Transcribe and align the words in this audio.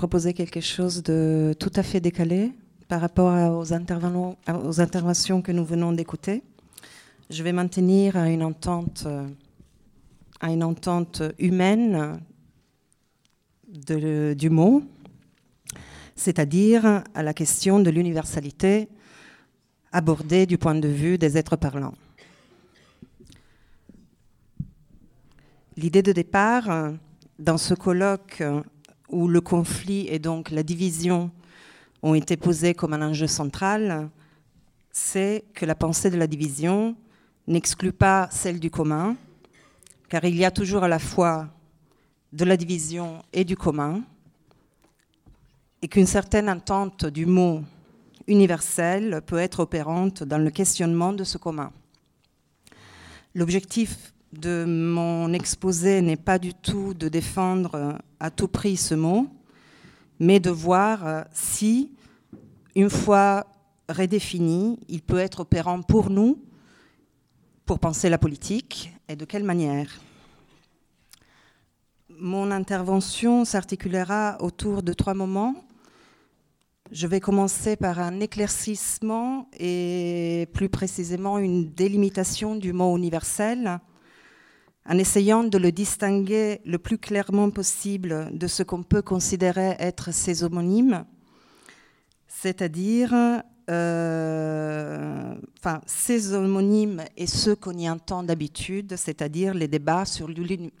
proposer 0.00 0.32
quelque 0.32 0.62
chose 0.62 1.02
de 1.02 1.54
tout 1.58 1.72
à 1.76 1.82
fait 1.82 2.00
décalé 2.00 2.52
par 2.88 3.02
rapport 3.02 3.34
aux, 3.52 3.70
aux 3.70 4.80
interventions 4.80 5.42
que 5.42 5.52
nous 5.52 5.62
venons 5.62 5.92
d'écouter. 5.92 6.42
Je 7.28 7.42
vais 7.42 7.52
maintenir 7.52 8.16
à 8.16 8.30
une 8.30 8.42
entente, 8.42 9.06
à 10.40 10.50
une 10.50 10.64
entente 10.64 11.22
humaine 11.38 12.18
du 13.68 14.48
mot, 14.48 14.82
c'est-à-dire 16.16 17.02
à 17.14 17.22
la 17.22 17.34
question 17.34 17.78
de 17.78 17.90
l'universalité 17.90 18.88
abordée 19.92 20.46
du 20.46 20.56
point 20.56 20.76
de 20.76 20.88
vue 20.88 21.18
des 21.18 21.36
êtres 21.36 21.56
parlants. 21.56 21.94
L'idée 25.76 26.00
de 26.00 26.12
départ, 26.12 26.94
dans 27.38 27.58
ce 27.58 27.74
colloque 27.74 28.42
où 29.10 29.28
le 29.28 29.40
conflit 29.40 30.06
et 30.08 30.18
donc 30.18 30.50
la 30.50 30.62
division 30.62 31.30
ont 32.02 32.14
été 32.14 32.36
posés 32.36 32.74
comme 32.74 32.92
un 32.92 33.08
enjeu 33.08 33.26
central, 33.26 34.08
c'est 34.90 35.44
que 35.54 35.66
la 35.66 35.74
pensée 35.74 36.10
de 36.10 36.16
la 36.16 36.26
division 36.26 36.96
n'exclut 37.46 37.92
pas 37.92 38.28
celle 38.30 38.58
du 38.58 38.70
commun, 38.70 39.16
car 40.08 40.24
il 40.24 40.36
y 40.36 40.44
a 40.44 40.50
toujours 40.50 40.84
à 40.84 40.88
la 40.88 40.98
fois 40.98 41.48
de 42.32 42.44
la 42.44 42.56
division 42.56 43.22
et 43.32 43.44
du 43.44 43.56
commun, 43.56 44.02
et 45.82 45.88
qu'une 45.88 46.06
certaine 46.06 46.48
entente 46.48 47.06
du 47.06 47.26
mot 47.26 47.62
universel 48.26 49.22
peut 49.26 49.38
être 49.38 49.60
opérante 49.60 50.22
dans 50.22 50.38
le 50.38 50.50
questionnement 50.50 51.12
de 51.12 51.24
ce 51.24 51.38
commun. 51.38 51.72
L'objectif 53.34 54.12
de 54.32 54.64
mon 54.64 55.32
exposé 55.32 56.02
n'est 56.02 56.16
pas 56.16 56.38
du 56.38 56.54
tout 56.54 56.94
de 56.94 57.08
défendre 57.08 57.98
à 58.20 58.30
tout 58.30 58.48
prix 58.48 58.76
ce 58.76 58.94
mot, 58.94 59.26
mais 60.18 60.38
de 60.40 60.50
voir 60.50 61.24
si, 61.32 61.92
une 62.76 62.90
fois 62.90 63.46
redéfini, 63.88 64.78
il 64.88 65.02
peut 65.02 65.18
être 65.18 65.40
opérant 65.40 65.82
pour 65.82 66.10
nous, 66.10 66.38
pour 67.66 67.78
penser 67.78 68.08
la 68.08 68.18
politique, 68.18 68.92
et 69.08 69.16
de 69.16 69.24
quelle 69.24 69.44
manière? 69.44 70.00
Mon 72.18 72.50
intervention 72.50 73.44
s'articulera 73.44 74.36
autour 74.40 74.82
de 74.82 74.92
trois 74.92 75.14
moments. 75.14 75.54
Je 76.92 77.06
vais 77.06 77.20
commencer 77.20 77.76
par 77.76 77.98
un 77.98 78.20
éclaircissement 78.20 79.48
et 79.58 80.48
plus 80.52 80.68
précisément 80.68 81.38
une 81.38 81.70
délimitation 81.72 82.56
du 82.56 82.72
mot 82.72 82.96
universel, 82.96 83.80
en 84.88 84.98
essayant 84.98 85.44
de 85.44 85.58
le 85.58 85.72
distinguer 85.72 86.60
le 86.64 86.78
plus 86.78 86.98
clairement 86.98 87.50
possible 87.50 88.30
de 88.32 88.46
ce 88.46 88.62
qu'on 88.62 88.82
peut 88.82 89.02
considérer 89.02 89.76
être 89.78 90.12
ses 90.12 90.42
homonymes, 90.42 91.04
c'est-à-dire 92.26 93.14
euh, 93.70 95.34
ses 95.86 96.32
homonymes 96.32 97.04
et 97.16 97.26
ceux 97.26 97.54
qu'on 97.54 97.76
y 97.76 97.88
entend 97.88 98.22
d'habitude, 98.22 98.96
c'est-à-dire 98.96 99.54
les 99.54 99.68
débats 99.68 100.04
sur 100.04 100.28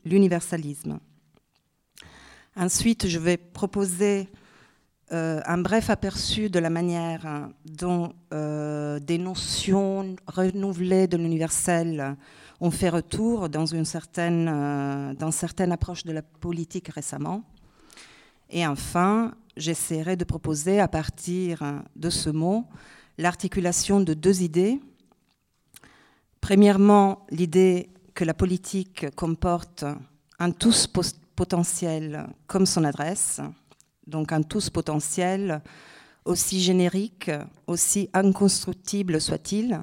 l'universalisme. 0.04 0.98
Ensuite, 2.56 3.06
je 3.06 3.18
vais 3.18 3.36
proposer 3.36 4.28
euh, 5.12 5.40
un 5.44 5.58
bref 5.58 5.88
aperçu 5.90 6.50
de 6.50 6.58
la 6.58 6.70
manière 6.70 7.48
dont 7.64 8.12
euh, 8.32 8.98
des 8.98 9.18
notions 9.18 10.16
renouvelées 10.26 11.06
de 11.06 11.16
l'universel 11.16 12.16
ont 12.60 12.70
fait 12.70 12.90
retour 12.90 13.48
dans 13.48 13.66
une 13.66 13.84
certaine, 13.84 14.48
euh, 14.48 15.14
dans 15.14 15.30
certaines 15.30 15.72
approches 15.72 16.04
de 16.04 16.12
la 16.12 16.22
politique 16.22 16.88
récemment. 16.88 17.42
Et 18.50 18.66
enfin, 18.66 19.34
j'essaierai 19.56 20.16
de 20.16 20.24
proposer 20.24 20.80
à 20.80 20.88
partir 20.88 21.62
de 21.96 22.10
ce 22.10 22.30
mot 22.30 22.66
l'articulation 23.18 24.00
de 24.00 24.14
deux 24.14 24.42
idées. 24.42 24.80
Premièrement, 26.40 27.26
l'idée 27.30 27.90
que 28.14 28.24
la 28.24 28.34
politique 28.34 29.06
comporte 29.14 29.84
un 30.38 30.50
tous 30.50 30.86
potentiel 31.36 32.26
comme 32.46 32.66
son 32.66 32.84
adresse, 32.84 33.40
donc 34.06 34.32
un 34.32 34.42
tous 34.42 34.70
potentiel 34.70 35.62
aussi 36.24 36.60
générique, 36.60 37.30
aussi 37.66 38.10
inconstructible 38.12 39.20
soit-il, 39.20 39.80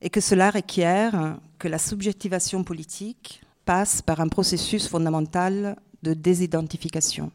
et 0.00 0.10
que 0.10 0.20
cela 0.20 0.50
requiert 0.50 1.38
que 1.60 1.68
la 1.68 1.78
subjectivation 1.78 2.64
politique 2.64 3.42
passe 3.66 4.00
par 4.00 4.20
un 4.20 4.28
processus 4.28 4.88
fondamental 4.88 5.76
de 6.02 6.14
désidentification. 6.14 7.30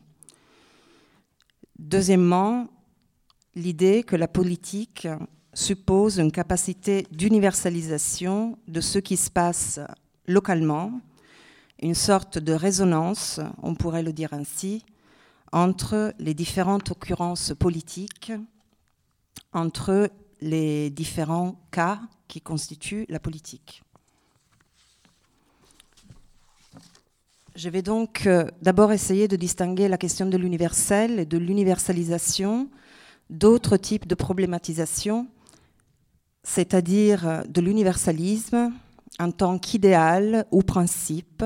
Deuxièmement, 1.78 2.68
l'idée 3.54 4.04
que 4.04 4.16
la 4.16 4.28
politique 4.28 5.08
suppose 5.54 6.18
une 6.18 6.32
capacité 6.32 7.08
d'universalisation 7.12 8.58
de 8.68 8.82
ce 8.82 8.98
qui 8.98 9.16
se 9.16 9.30
passe 9.30 9.80
localement 10.28 11.00
une 11.82 11.94
sorte 11.94 12.40
de 12.40 12.54
résonance, 12.54 13.40
on 13.62 13.76
pourrait 13.76 14.02
le 14.02 14.14
dire 14.14 14.34
ainsi, 14.34 14.84
entre 15.52 16.14
les 16.18 16.34
différentes 16.34 16.90
occurrences 16.90 17.54
politiques, 17.60 18.32
entre 19.54 20.10
les 20.42 20.90
différents 20.90 21.62
cas 21.72 22.02
qui 22.28 22.42
constituent 22.42 23.06
la 23.10 23.20
politique. 23.20 23.85
Je 27.56 27.70
vais 27.70 27.82
donc 27.82 28.28
euh, 28.28 28.50
d'abord 28.62 28.92
essayer 28.92 29.30
de 29.30 29.38
distinguer 29.38 29.88
la 29.88 29.98
question 29.98 30.26
de 30.26 30.36
l'universel 30.36 31.22
et 31.22 31.26
de 31.26 31.38
l'universalisation 31.38 32.70
d'autres 33.30 33.78
types 33.78 34.08
de 34.08 34.16
problématisation, 34.16 35.28
c'est-à-dire 36.44 37.44
de 37.48 37.62
l'universalisme 37.62 38.74
en 39.20 39.32
tant 39.32 39.58
qu'idéal 39.58 40.46
ou 40.52 40.64
principe, 40.64 41.46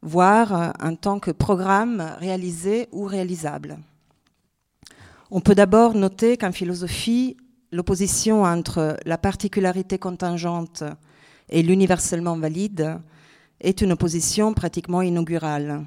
voire 0.00 0.72
en 0.82 0.96
tant 0.96 1.20
que 1.20 1.30
programme 1.30 2.16
réalisé 2.18 2.88
ou 2.90 3.04
réalisable. 3.04 3.78
On 5.30 5.42
peut 5.42 5.54
d'abord 5.54 5.94
noter 5.94 6.38
qu'en 6.38 6.52
philosophie, 6.52 7.36
l'opposition 7.70 8.44
entre 8.44 8.96
la 9.04 9.18
particularité 9.18 9.98
contingente 9.98 10.84
et 11.50 11.62
l'universellement 11.62 12.38
valide 12.38 12.98
est 13.60 13.80
une 13.80 13.92
opposition 13.92 14.54
pratiquement 14.54 15.02
inaugurale, 15.02 15.86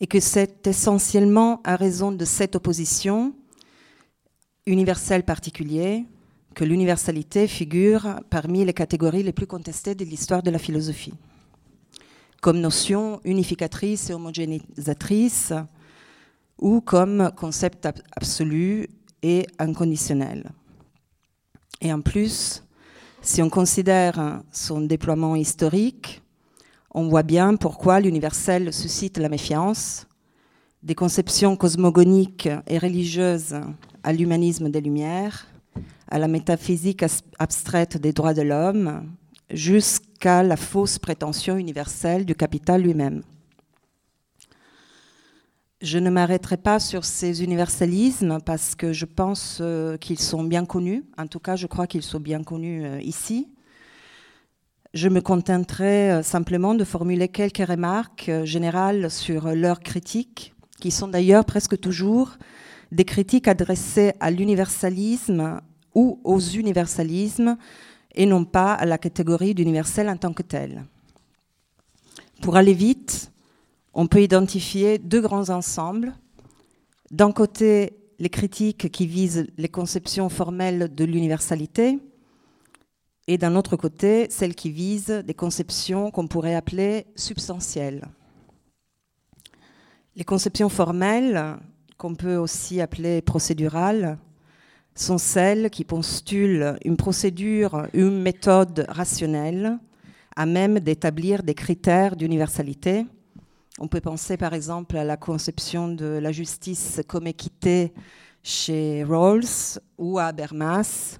et 0.00 0.06
que 0.06 0.20
c'est 0.20 0.66
essentiellement 0.66 1.60
à 1.64 1.76
raison 1.76 2.12
de 2.12 2.24
cette 2.24 2.56
opposition, 2.56 3.34
universelle 4.66 5.24
particulier, 5.24 6.04
que 6.54 6.64
l'universalité 6.64 7.48
figure 7.48 8.20
parmi 8.30 8.64
les 8.64 8.72
catégories 8.72 9.22
les 9.22 9.32
plus 9.32 9.46
contestées 9.46 9.94
de 9.94 10.04
l'histoire 10.04 10.42
de 10.42 10.50
la 10.50 10.58
philosophie 10.58 11.14
comme 12.44 12.60
notion 12.60 13.22
unificatrice 13.24 14.10
et 14.10 14.12
homogénéisatrice 14.12 15.54
ou 16.58 16.82
comme 16.82 17.30
concept 17.34 17.88
absolu 18.14 18.86
et 19.22 19.46
inconditionnel. 19.58 20.52
Et 21.80 21.90
en 21.90 22.02
plus, 22.02 22.62
si 23.22 23.40
on 23.40 23.48
considère 23.48 24.42
son 24.52 24.82
déploiement 24.82 25.36
historique, 25.36 26.20
on 26.94 27.08
voit 27.08 27.24
bien 27.24 27.56
pourquoi 27.56 27.98
l'universel 27.98 28.72
suscite 28.72 29.18
la 29.18 29.28
méfiance, 29.28 30.06
des 30.84 30.94
conceptions 30.94 31.56
cosmogoniques 31.56 32.48
et 32.68 32.78
religieuses 32.78 33.56
à 34.04 34.12
l'humanisme 34.12 34.70
des 34.70 34.80
Lumières, 34.80 35.46
à 36.08 36.20
la 36.20 36.28
métaphysique 36.28 37.04
abstraite 37.38 37.96
des 37.96 38.12
droits 38.12 38.34
de 38.34 38.42
l'homme, 38.42 39.10
jusqu'à 39.50 40.44
la 40.44 40.56
fausse 40.56 41.00
prétention 41.00 41.56
universelle 41.56 42.24
du 42.24 42.36
capital 42.36 42.82
lui-même. 42.82 43.22
Je 45.82 45.98
ne 45.98 46.10
m'arrêterai 46.10 46.56
pas 46.56 46.78
sur 46.78 47.04
ces 47.04 47.42
universalismes 47.42 48.38
parce 48.46 48.74
que 48.74 48.92
je 48.92 49.04
pense 49.04 49.58
euh, 49.60 49.98
qu'ils 49.98 50.20
sont 50.20 50.44
bien 50.44 50.64
connus. 50.64 51.04
En 51.18 51.26
tout 51.26 51.40
cas, 51.40 51.56
je 51.56 51.66
crois 51.66 51.86
qu'ils 51.86 52.02
sont 52.02 52.20
bien 52.20 52.42
connus 52.42 52.86
euh, 52.86 53.00
ici. 53.02 53.53
Je 54.94 55.08
me 55.08 55.20
contenterai 55.20 56.12
euh, 56.12 56.22
simplement 56.22 56.76
de 56.76 56.84
formuler 56.84 57.26
quelques 57.26 57.66
remarques 57.66 58.30
générales 58.44 59.10
sur 59.10 59.48
leurs 59.48 59.80
critiques, 59.80 60.54
qui 60.80 60.92
sont 60.92 61.08
d'ailleurs 61.08 61.44
presque 61.44 61.80
toujours 61.80 62.36
des 62.92 63.04
critiques 63.04 63.48
adressées 63.48 64.12
à 64.20 64.30
l'universalisme 64.30 65.60
ou 65.96 66.20
aux 66.22 66.38
universalismes 66.38 67.56
et 68.14 68.24
non 68.24 68.44
pas 68.44 68.72
à 68.72 68.86
la 68.86 68.96
catégorie 68.96 69.52
d'universel 69.52 70.08
en 70.08 70.16
tant 70.16 70.32
que 70.32 70.44
tel. 70.44 70.84
Pour 72.40 72.54
aller 72.54 72.74
vite, 72.74 73.32
on 73.94 74.06
peut 74.06 74.22
identifier 74.22 74.98
deux 74.98 75.20
grands 75.20 75.50
ensembles. 75.50 76.12
D'un 77.10 77.32
côté, 77.32 77.98
les 78.20 78.30
critiques 78.30 78.92
qui 78.92 79.08
visent 79.08 79.48
les 79.58 79.68
conceptions 79.68 80.28
formelles 80.28 80.94
de 80.94 81.04
l'universalité, 81.04 81.98
et 83.26 83.38
d'un 83.38 83.56
autre 83.56 83.76
côté, 83.76 84.26
celles 84.30 84.54
qui 84.54 84.70
visent 84.70 85.22
des 85.26 85.34
conceptions 85.34 86.10
qu'on 86.10 86.26
pourrait 86.26 86.54
appeler 86.54 87.06
substantielles. 87.16 88.06
Les 90.16 90.24
conceptions 90.24 90.68
formelles, 90.68 91.56
qu'on 91.96 92.14
peut 92.14 92.36
aussi 92.36 92.80
appeler 92.80 93.22
procédurales, 93.22 94.18
sont 94.94 95.18
celles 95.18 95.70
qui 95.70 95.84
postulent 95.84 96.76
une 96.84 96.96
procédure, 96.96 97.88
une 97.94 98.22
méthode 98.22 98.86
rationnelle 98.88 99.78
à 100.36 100.46
même 100.46 100.80
d'établir 100.80 101.42
des 101.42 101.54
critères 101.54 102.16
d'universalité. 102.16 103.06
On 103.78 103.88
peut 103.88 104.00
penser 104.00 104.36
par 104.36 104.54
exemple 104.54 104.96
à 104.96 105.04
la 105.04 105.16
conception 105.16 105.88
de 105.88 106.06
la 106.06 106.30
justice 106.30 107.00
comme 107.08 107.26
équité 107.26 107.92
chez 108.42 109.02
Rawls 109.04 109.80
ou 109.98 110.18
à 110.18 110.26
Habermas, 110.26 111.18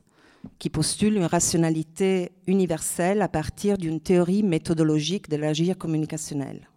qui 0.59 0.71
postule 0.71 1.17
une 1.17 1.25
rationalité 1.25 2.33
universelle 2.47 3.23
à 3.23 3.29
partir 3.29 3.79
d'une 3.79 4.01
théorie 4.01 4.43
méthodologique 4.43 5.29
de 5.29 5.37
l'agir 5.37 5.77
communicationnel. 5.79 6.69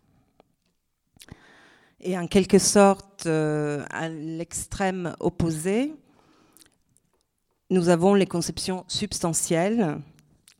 Et 1.99 2.17
en 2.17 2.27
quelque 2.27 2.59
sorte, 2.59 3.25
euh, 3.25 3.83
à 3.89 4.07
l'extrême 4.07 5.15
opposé, 5.19 5.93
nous 7.69 7.89
avons 7.89 8.13
les 8.13 8.27
conceptions 8.27 8.85
substantielles 8.87 9.99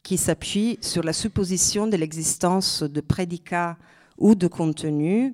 qui 0.04 0.18
s'appuient 0.18 0.80
sur 0.82 1.04
la 1.04 1.14
supposition 1.14 1.88
de 1.88 1.96
l'existence 1.96 2.84
de 2.84 3.02
prédicats 3.02 3.78
ou 4.18 4.36
de 4.36 4.48
contenus 4.48 5.34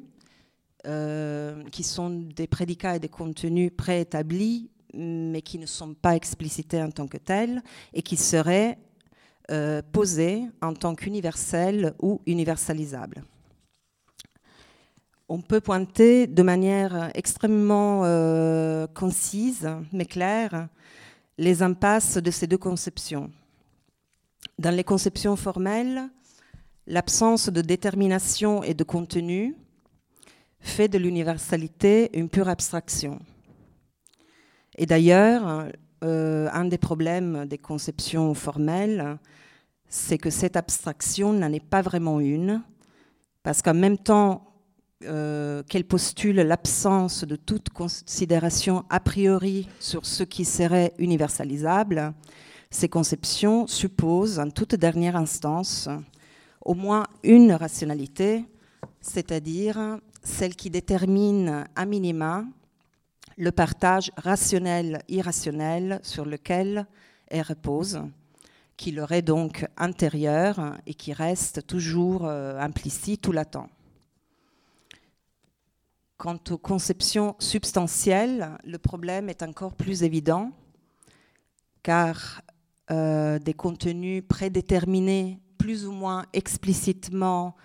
euh, 0.85 1.63
qui 1.71 1.83
sont 1.83 2.09
des 2.09 2.47
prédicats 2.47 2.97
et 2.97 2.99
des 2.99 3.09
contenus 3.09 3.71
préétablis 3.75 4.69
mais 4.93 5.41
qui 5.41 5.59
ne 5.59 5.65
sont 5.65 5.93
pas 5.93 6.15
explicités 6.15 6.81
en 6.81 6.91
tant 6.91 7.07
que 7.07 7.17
tels 7.17 7.61
et 7.93 8.01
qui 8.01 8.17
seraient 8.17 8.77
euh, 9.51 9.81
posés 9.91 10.43
en 10.61 10.73
tant 10.73 10.95
qu'universels 10.95 11.93
ou 12.01 12.21
universalisables. 12.25 13.23
On 15.27 15.41
peut 15.41 15.61
pointer 15.61 16.27
de 16.27 16.43
manière 16.43 17.09
extrêmement 17.13 18.01
euh, 18.05 18.87
concise 18.87 19.69
mais 19.91 20.05
claire 20.05 20.67
les 21.37 21.63
impasses 21.63 22.17
de 22.17 22.31
ces 22.31 22.47
deux 22.47 22.57
conceptions. 22.57 23.31
Dans 24.59 24.75
les 24.75 24.83
conceptions 24.83 25.35
formelles, 25.35 26.09
l'absence 26.85 27.49
de 27.49 27.61
détermination 27.61 28.63
et 28.63 28.73
de 28.73 28.83
contenu 28.83 29.55
fait 30.59 30.87
de 30.87 30.97
l'universalité 30.97 32.17
une 32.17 32.29
pure 32.29 32.49
abstraction. 32.49 33.19
Et 34.77 34.85
d'ailleurs, 34.85 35.67
euh, 36.03 36.49
un 36.51 36.65
des 36.65 36.77
problèmes 36.77 37.45
des 37.45 37.57
conceptions 37.57 38.33
formelles, 38.33 39.17
c'est 39.87 40.17
que 40.17 40.29
cette 40.29 40.57
abstraction 40.57 41.33
n'en 41.33 41.53
est 41.53 41.63
pas 41.63 41.81
vraiment 41.81 42.19
une, 42.19 42.61
parce 43.43 43.61
qu'en 43.61 43.73
même 43.73 43.97
temps 43.97 44.53
euh, 45.05 45.63
qu'elle 45.63 45.85
postule 45.85 46.37
l'absence 46.37 47.23
de 47.25 47.35
toute 47.35 47.69
considération 47.69 48.85
a 48.89 48.99
priori 48.99 49.67
sur 49.79 50.05
ce 50.05 50.23
qui 50.23 50.45
serait 50.45 50.93
universalisable, 50.97 52.13
ces 52.71 52.89
conceptions 52.89 53.67
supposent 53.67 54.39
en 54.39 54.49
toute 54.49 54.75
dernière 54.75 55.15
instance 55.15 55.89
au 56.65 56.73
moins 56.73 57.05
une 57.23 57.51
rationalité, 57.51 58.45
c'est-à-dire 59.01 59.99
celle 60.23 60.55
qui 60.55 60.69
détermine 60.69 61.65
à 61.75 61.85
minima 61.85 62.45
le 63.37 63.51
partage 63.51 64.11
rationnel-irrationnel 64.17 65.99
sur 66.03 66.25
lequel 66.25 66.87
elle 67.27 67.41
repose, 67.41 68.01
qui 68.77 68.91
leur 68.91 69.11
est 69.11 69.21
donc 69.21 69.65
intérieur 69.77 70.77
et 70.85 70.93
qui 70.93 71.13
reste 71.13 71.65
toujours 71.67 72.25
euh, 72.25 72.59
implicite 72.59 73.27
ou 73.27 73.31
latent. 73.31 73.69
Quant 76.17 76.39
aux 76.51 76.57
conceptions 76.57 77.35
substantielles, 77.39 78.57
le 78.63 78.77
problème 78.77 79.29
est 79.29 79.43
encore 79.43 79.73
plus 79.73 80.03
évident, 80.03 80.51
car 81.81 82.41
euh, 82.91 83.39
des 83.39 83.53
contenus 83.53 84.23
prédéterminés, 84.27 85.39
plus 85.57 85.85
ou 85.85 85.91
moins 85.91 86.25
explicitement 86.33 87.55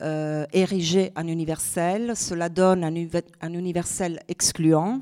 euh, 0.00 0.46
érigés 0.52 1.12
en 1.16 1.28
universel, 1.28 2.16
cela 2.16 2.48
donne 2.48 2.82
un, 2.82 3.52
universel 3.52 4.20
excluant, 4.28 5.00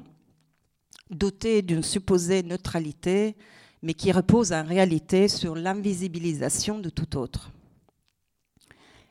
doté 1.11 1.63
d'une 1.63 1.83
supposée 1.83 2.43
neutralité, 2.43 3.37
mais 3.83 3.95
qui 3.95 4.13
repose 4.13 4.53
en 4.53 4.65
réalité 4.65 5.29
sur 5.29 5.55
l'invisibilisation 5.55 6.79
de 6.79 6.91
tout 6.91 7.17
autre. 7.17 7.51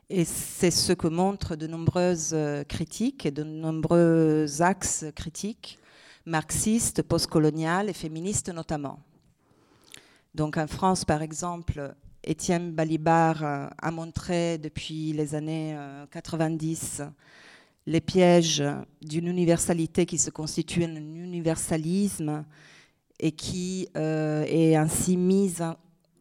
Et 0.10 0.26
c'est 0.26 0.72
ce 0.72 0.94
que 0.94 1.08
montrent 1.08 1.56
de 1.56 1.68
nombreuses 1.68 2.32
euh, 2.34 2.64
critiques 2.64 3.28
et 3.28 3.32
de 3.32 3.44
nombreux 3.44 4.48
axes 4.60 5.06
critiques, 5.16 5.78
marxistes, 6.26 7.04
postcoloniales 7.04 7.90
et 7.90 7.94
féministes 7.94 8.50
notamment. 8.50 9.00
Donc 10.34 10.58
en 10.58 10.66
France, 10.66 11.06
par 11.06 11.22
exemple, 11.22 11.94
Étienne 12.24 12.72
Balibar 12.72 13.44
euh, 13.44 13.68
a 13.78 13.92
montré 13.92 14.58
depuis 14.58 15.14
les 15.14 15.36
années 15.36 15.78
90 16.12 17.02
euh, 17.02 17.06
les 17.90 18.02
pièges 18.02 18.64
d'une 19.02 19.26
universalité 19.26 20.06
qui 20.06 20.20
se 20.20 20.30
constitue 20.30 20.84
un 20.84 20.96
universalisme 20.96 22.46
et 23.20 23.32
qui 23.32 23.88
est 23.96 24.76
ainsi 24.76 25.18
mise 25.18 25.64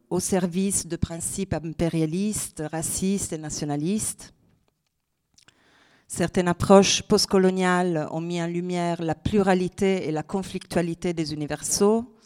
au 0.09 0.19
service 0.19 0.87
de 0.87 0.97
principes 0.97 1.53
impérialistes, 1.53 2.63
racistes 2.73 3.35
et 3.35 3.39
nationalistes. 3.39 4.33
Certaines 6.07 6.49
approches 6.49 7.03
postcoloniales 7.03 8.09
ont 8.13 8.23
mis 8.23 8.41
en 8.43 8.47
lumière 8.47 9.03
la 9.03 9.15
pluralité 9.15 10.09
et 10.09 10.11
la 10.11 10.23
conflictualité 10.23 11.13
des 11.13 11.35
universaux, 11.35 12.17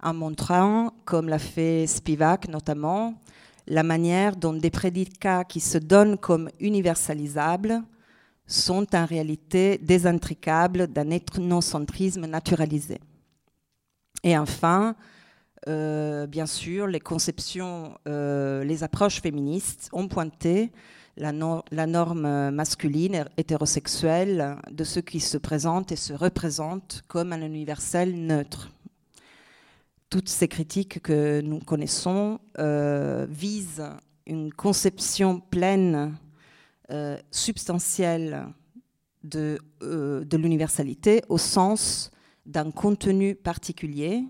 en 0.00 0.14
montrant, 0.14 0.92
comme 1.04 1.28
l'a 1.28 1.40
fait 1.40 1.88
Spivak 1.88 2.46
notamment, 2.46 3.20
la 3.66 3.82
manière 3.82 4.36
dont 4.36 4.52
des 4.52 4.70
prédicats 4.70 5.42
qui 5.42 5.58
se 5.58 5.78
donnent 5.78 6.16
comme 6.16 6.48
universalisables 6.60 7.82
sont 8.48 8.86
en 8.96 9.04
réalité 9.04 9.78
désintricables 9.78 10.88
d'un 10.88 11.10
ethnocentrisme 11.10 12.26
naturalisé. 12.26 12.98
Et 14.24 14.36
enfin, 14.36 14.96
euh, 15.68 16.26
bien 16.26 16.46
sûr, 16.46 16.86
les 16.86 16.98
conceptions, 16.98 17.96
euh, 18.08 18.64
les 18.64 18.82
approches 18.82 19.20
féministes 19.20 19.90
ont 19.92 20.08
pointé 20.08 20.72
la, 21.16 21.32
norme 21.32 22.50
masculine 22.50 23.24
hétérosexuelle 23.36 24.56
de 24.70 24.84
ce 24.84 25.00
qui 25.00 25.20
se 25.20 25.36
présente 25.36 25.92
et 25.92 25.96
se 25.96 26.12
représente 26.12 27.02
comme 27.08 27.32
un 27.32 27.42
universel 27.42 28.14
neutre. 28.14 28.70
Toutes 30.10 30.28
ces 30.28 30.48
critiques 30.48 31.02
que 31.02 31.40
nous 31.42 31.58
connaissons 31.58 32.38
euh, 32.58 33.26
visent 33.28 33.90
une 34.26 34.52
conception 34.52 35.40
pleine, 35.40 36.14
substantielle 37.30 38.46
de, 39.22 39.58
de 39.80 40.36
l'universalité 40.36 41.22
au 41.28 41.36
sens 41.38 42.10
d'un 42.46 42.70
contenu 42.70 43.34
particulier 43.34 44.24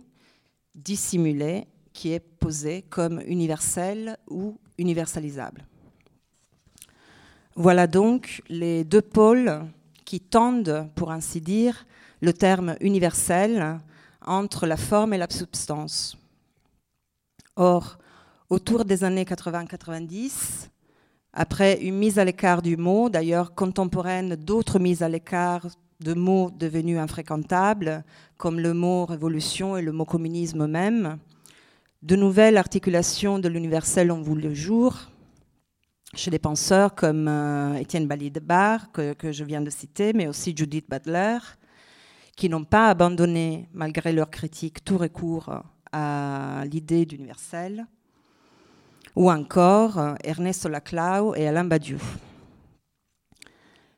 dissimulé 0.75 1.67
qui 1.93 2.13
est 2.13 2.21
posé 2.21 2.83
comme 2.83 3.21
universel 3.27 4.17
ou 4.29 4.59
universalisable. 4.79 5.67
Voilà 7.55 7.87
donc 7.89 8.43
les 8.49 8.85
deux 8.85 9.03
pôles 9.03 9.67
qui 10.05 10.21
tendent, 10.21 10.89
pour 10.95 11.11
ainsi 11.11 11.41
dire, 11.41 11.87
le 12.21 12.33
terme 12.33 12.77
universel 12.81 13.81
entre 14.25 14.67
la 14.67 14.77
forme 14.77 15.13
et 15.13 15.19
la 15.19 15.29
substance. 15.29 16.17
Or, 17.57 17.99
autour 18.49 18.85
des 18.85 19.03
années 19.03 19.25
80-90, 19.25 20.69
après 21.33 21.81
une 21.83 21.97
mise 21.97 22.19
à 22.19 22.25
l'écart 22.25 22.63
du 22.63 22.77
mot, 22.77 23.11
d'ailleurs 23.11 23.55
contemporaine 23.55 24.37
d'autres 24.37 24.79
mises 24.79 25.03
à 25.03 25.09
l'écart 25.09 25.67
de 26.01 26.15
mots 26.15 26.51
devenus 26.51 26.99
infréquentables, 26.99 28.05
comme 28.37 28.61
le 28.61 28.73
mot 28.73 29.05
révolution 29.05 29.77
et 29.77 29.83
le 29.83 29.93
mot 29.93 30.05
communisme 30.05 30.67
même. 30.67 31.19
De 32.03 32.15
nouvelles 32.15 32.57
articulations 32.57 33.39
de 33.39 33.49
l'universel 33.49 34.13
ont 34.13 34.23
vu 34.23 34.41
le 34.41 34.55
jour 34.55 34.97
chez 36.15 36.31
des 36.31 36.39
penseurs 36.39 36.95
comme 36.95 37.29
euh, 37.29 37.75
Étienne 37.75 38.07
Balibar, 38.07 38.91
que, 38.93 39.15
je 39.31 39.45
viens 39.45 39.61
de 39.61 39.71
citer, 39.71 40.13
mais 40.13 40.27
aussi 40.27 40.55
Judith 40.57 40.89
Butler, 40.89 41.39
qui 42.37 42.49
n'ont 42.49 42.65
pas 42.65 42.89
abandonné, 42.89 43.69
malgré 43.73 44.13
leur 44.13 44.31
critique, 44.31 44.85
tout 44.85 44.97
recours 44.97 45.51
à 45.93 46.65
l'idée 46.71 47.05
d'universel, 47.05 47.87
ou 49.17 49.31
encore 49.31 49.99
euh, 49.99 50.15
Ernesto 50.25 50.69
Laclau 50.69 51.35
et 51.35 51.47
Alain 51.47 51.65
Badiou. 51.65 52.01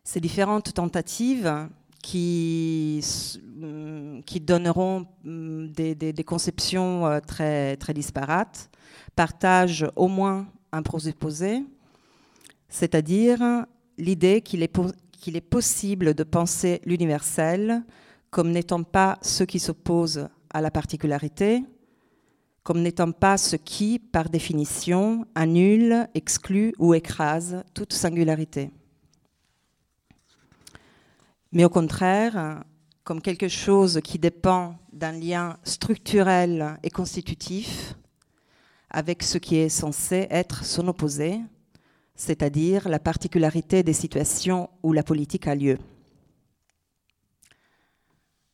Ces 0.05 0.21
différentes 0.21 0.75
tentatives 0.75 1.69
qui, 2.03 3.05
mm, 3.61 4.21
donneront 4.41 5.07
mm, 5.25 5.69
des, 5.69 6.25
conceptions 6.25 7.07
euh, 7.07 7.21
très, 7.21 7.77
très 7.77 7.95
disparates, 7.95 8.71
partagent 9.15 9.87
au 9.97 10.09
moins 10.09 10.47
un 10.73 10.83
présupposé, 10.83 11.65
c'est-à-dire 12.69 13.67
l'idée 13.99 14.41
qu'il 14.41 14.63
est, 14.63 14.79
qu'il 15.13 15.37
est 15.37 15.41
possible 15.41 16.15
de 16.15 16.23
penser 16.23 16.81
l'universel 16.85 17.83
comme 18.31 18.53
n'étant 18.53 18.83
pas 18.85 19.19
ce 19.23 19.45
qui 19.45 19.59
s'oppose 19.59 20.29
à 20.53 20.61
la 20.61 20.71
particularité, 20.71 21.65
comme 22.63 22.83
n'étant 22.83 23.13
pas 23.13 23.39
ce 23.39 23.57
qui, 23.57 23.99
par 23.99 24.29
définition, 24.29 25.27
annule, 25.35 26.09
exclut 26.15 26.75
ou 26.79 26.95
écrase 26.95 27.65
toute 27.75 27.93
singularité. 27.93 28.71
Mais 31.53 31.65
au 31.65 31.71
contraire, 31.71 32.63
comme 33.03 33.23
quelque 33.23 33.49
chose 33.49 34.01
qui 34.05 34.19
dépend 34.19 34.77
d'un 34.93 35.13
lien 35.13 35.57
structurel 35.65 36.79
et 36.83 36.91
constitutif 36.91 37.95
avec 38.91 39.23
ce 39.23 39.39
qui 39.39 39.57
est 39.57 39.69
censé 39.69 40.27
être 40.31 40.65
son 40.65 40.87
opposé, 40.89 41.41
c'est-à-dire 42.15 42.89
la 42.89 42.99
particularité 42.99 43.83
des 43.83 43.95
situations 43.95 44.69
où 44.83 44.93
la 44.93 45.03
politique 45.03 45.47
a 45.47 45.55
lieu. 45.55 45.79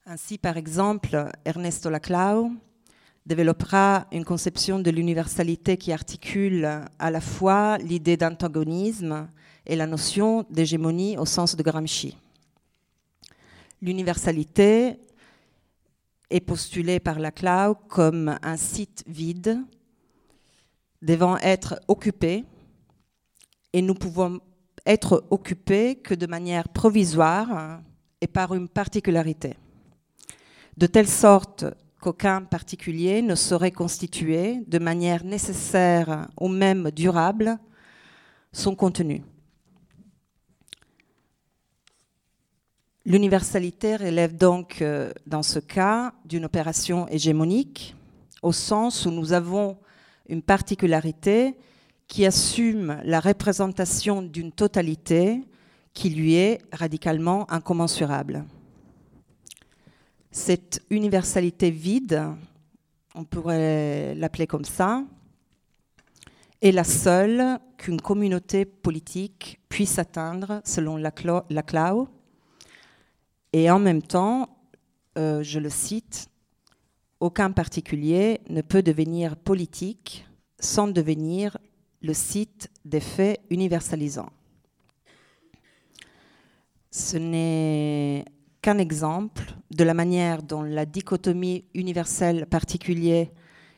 Ainsi, 0.07 0.39
par 0.39 0.57
exemple, 0.57 1.31
Ernesto 1.45 1.91
Laclau 1.91 2.53
développera 3.27 4.07
une 4.13 4.25
conception 4.25 4.79
de 4.79 4.91
l'universalité 4.91 5.77
qui 5.77 5.93
articule 5.93 6.65
à 6.99 7.11
la 7.11 7.21
fois 7.21 7.77
l'idée 7.79 8.17
d'antagonisme 8.17 9.29
et 9.67 9.75
la 9.75 9.87
notion 9.87 10.47
d'hégémonie 10.49 11.19
au 11.19 11.27
sens 11.27 11.57
de 11.57 11.63
Gramsci. 11.63 12.17
L'universalité 13.83 15.01
est 16.31 16.41
postulée 16.41 17.01
par 17.01 17.19
Laclau 17.19 17.75
comme 17.89 18.39
un 18.43 18.57
site 18.57 19.03
vide 19.09 19.59
devant 21.03 21.37
être 21.39 21.81
occupé 21.89 22.45
et 23.73 23.83
nous 23.83 23.95
pouvons 23.95 24.41
être 24.87 25.25
occupés 25.31 25.97
que 25.97 26.15
de 26.15 26.27
manière 26.27 26.69
provisoire 26.69 27.81
et 28.21 28.29
par 28.29 28.55
une 28.55 28.69
particularité 28.69 29.57
de 30.77 30.87
telle 30.87 31.09
sorte 31.09 31.65
qu'aucun 32.07 32.43
particulier 32.43 33.21
ne 33.21 33.35
saurait 33.35 33.73
constituer 33.73 34.63
de 34.69 34.79
manière 34.79 35.25
nécessaire 35.25 36.29
ou 36.41 36.47
même 36.47 36.93
durable 36.93 37.59
son 38.53 38.77
contenu. 38.77 39.25
L'universalité 43.05 43.97
relève 43.97 44.37
donc, 44.37 44.83
euh, 44.83 45.11
dans 45.27 45.43
ce 45.43 45.59
cas, 45.59 46.13
d'une 46.25 46.45
opération 46.45 47.09
hégémonique, 47.09 47.97
au 48.41 48.53
sens 48.53 49.05
où 49.05 49.11
nous 49.11 49.33
avons 49.33 49.77
une 50.29 50.43
particularité 50.43 51.57
qui 52.07 52.25
assume 52.25 53.01
la 53.03 53.19
représentation 53.19 54.23
d'une 54.23 54.53
totalité 54.53 55.43
qui 55.93 56.11
lui 56.11 56.35
est 56.35 56.61
radicalement 56.73 57.51
incommensurable. 57.51 58.45
Cette 60.39 60.85
universalité 60.91 61.71
vide, 61.71 62.23
on 63.15 63.25
pourrait 63.25 64.15
l'appeler 64.17 64.47
comme 64.47 64.67
ça, 64.67 65.03
est 66.61 66.73
la 66.73 66.85
seule 66.85 67.59
qu'une 67.79 68.03
communauté 68.03 68.67
politique 68.67 69.59
puisse 69.71 69.99
atteindre 69.99 70.61
selon 70.63 70.99
la. 70.99 71.13
Et 73.55 73.71
en 73.71 73.79
même 73.79 74.03
temps, 74.03 74.59
euh, 75.17 75.43
je 75.43 75.59
le 75.59 75.71
cite, 75.71 76.29
aucun 77.19 77.51
particulier 77.51 78.43
ne 78.51 78.61
peut 78.61 78.83
devenir 78.83 79.37
politique 79.37 80.27
sans 80.61 80.87
devenir 80.87 81.57
le 82.03 82.13
site 82.13 82.71
des 82.85 83.01
faits 83.01 83.41
universalisants. 83.49 84.33
Ce 86.91 87.17
n'est 87.17 88.27
qu'un 88.67 88.79
exemple 88.79 89.45
de 89.71 89.85
la 89.85 89.95
manière 89.95 90.43
dont 90.43 90.65
la 90.65 90.87
dichotomie 90.87 91.67
universelle-particulier 91.75 93.31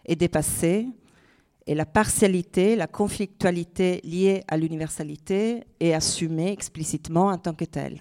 est 0.07 0.17
dépassée 0.17 0.89
et 1.67 1.75
la 1.75 1.85
partialité, 1.85 2.75
la 2.75 2.87
conflictualité 2.87 4.01
liée 4.03 4.45
à 4.49 4.57
l'universalité 4.57 5.65
est 5.79 5.93
assumée 5.93 6.53
explicitement 6.53 7.27
en 7.27 7.37
tant 7.37 7.53
que 7.53 7.67
telle. 7.67 8.01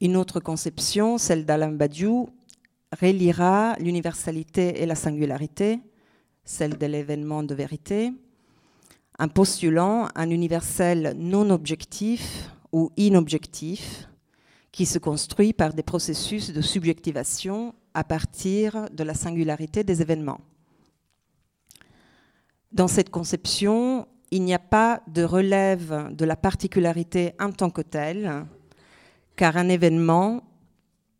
Une 0.00 0.16
autre 0.16 0.40
conception, 0.40 1.16
celle 1.16 1.46
d'Alain 1.46 1.70
Badiou, 1.70 2.30
reliera 3.00 3.76
l'universalité 3.78 4.82
et 4.82 4.86
la 4.86 4.96
singularité, 4.96 5.78
celle 6.44 6.78
de 6.78 6.86
l'événement 6.86 7.44
de 7.44 7.54
vérité, 7.54 8.12
en 9.20 9.28
postulant 9.28 10.08
un 10.16 10.30
universel 10.30 11.14
non 11.16 11.50
objectif 11.50 12.50
ou 12.74 12.90
inobjectif 12.96 14.08
qui 14.72 14.84
se 14.84 14.98
construit 14.98 15.52
par 15.52 15.74
des 15.74 15.84
processus 15.84 16.52
de 16.52 16.60
subjectivation 16.60 17.72
à 17.94 18.02
partir 18.02 18.90
de 18.90 19.04
la 19.04 19.14
singularité 19.14 19.84
des 19.84 20.02
événements. 20.02 20.40
Dans 22.72 22.88
cette 22.88 23.10
conception, 23.10 24.08
il 24.32 24.42
n'y 24.42 24.54
a 24.54 24.58
pas 24.58 25.02
de 25.06 25.22
relève 25.22 26.12
de 26.12 26.24
la 26.24 26.34
particularité 26.34 27.34
en 27.38 27.52
tant 27.52 27.70
que 27.70 27.82
telle, 27.82 28.44
car 29.36 29.56
un 29.56 29.68
événement 29.68 30.42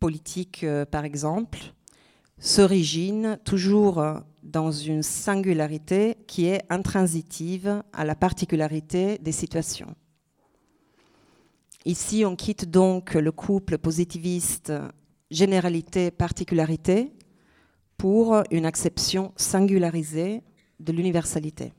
politique, 0.01 0.65
euh, 0.65 0.85
par 0.85 1.05
exemple, 1.05 1.61
s'origine 2.41 3.39
toujours 3.45 4.05
dans 4.43 4.73
une 4.73 5.05
singularité 5.05 6.17
qui 6.27 6.47
est 6.47 6.65
intransitive 6.69 7.85
à 7.93 8.05
la 8.05 8.17
particularité 8.17 9.19
des 9.19 9.31
situations. 9.31 9.95
Ici, 11.87 12.25
on 12.25 12.35
quitte 12.35 12.71
donc 12.71 13.13
le 13.13 13.31
couple 13.31 13.77
positiviste 13.77 14.73
généralité-particularité 15.31 17.13
pour 17.99 18.43
une 18.51 18.65
acception 18.65 19.33
singularisée 19.37 20.43
de 20.81 20.93
l'universalité. 20.93 21.75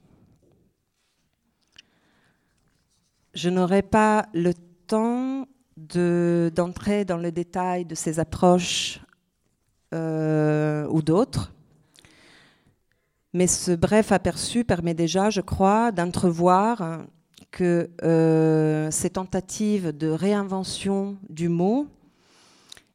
Je 3.34 3.50
n'aurai 3.50 3.82
pas 3.82 4.28
le 4.34 4.54
temps 4.86 5.48
d'entrer 5.76 7.04
dans 7.04 7.18
le 7.18 7.32
détail 7.32 7.86
de 7.86 7.96
ces 7.96 8.20
approches 8.20 9.00
euh, 9.94 10.88
ou 10.90 11.02
d'autres, 11.02 11.52
mais 13.34 13.48
ce 13.48 13.72
bref 13.72 14.12
aperçu 14.12 14.64
permet 14.64 14.94
déjà, 14.94 15.32
je 15.32 15.42
crois, 15.42 15.92
d'entrevoir 15.92 17.06
que 17.56 17.90
euh, 18.04 18.92
ces 18.92 19.12
tentatives 19.12 19.98
de 19.98 20.10
réinvention 20.10 21.18
du 21.30 21.48
mot 21.48 21.88